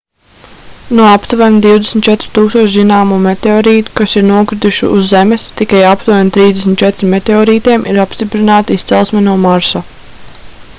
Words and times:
no 0.99 1.03
aptuveni 1.15 1.59
24 1.65 2.45
000 2.53 2.71
zināmo 2.75 3.19
meteorītu 3.25 3.93
kas 4.01 4.15
ir 4.21 4.25
nokrituši 4.31 4.91
uz 4.97 5.11
zemes 5.13 5.47
tikai 5.61 5.83
aptuveni 5.93 6.35
34 6.41 7.13
meteorītiem 7.15 7.89
ir 7.95 8.03
apstiprināta 8.07 8.81
izcelsme 8.81 9.25
no 9.31 9.37
marsa 9.49 9.85